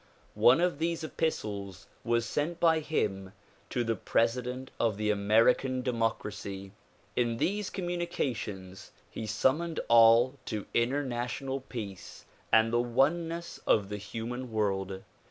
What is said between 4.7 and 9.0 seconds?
of the American democracy. In these com munications